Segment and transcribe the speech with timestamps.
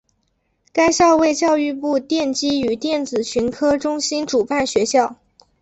[0.73, 5.17] 该校为教育部电机与电子群科中心主办学校。